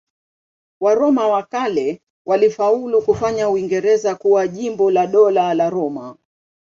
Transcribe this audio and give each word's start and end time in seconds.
Waroma 0.81 1.27
wa 1.27 1.43
kale 1.43 2.01
walifaulu 2.25 3.01
kufanya 3.01 3.49
Uingereza 3.49 4.15
kuwa 4.15 4.47
jimbo 4.47 4.91
la 4.91 5.07
Dola 5.07 5.53
la 5.53 5.69
Roma. 5.69 6.17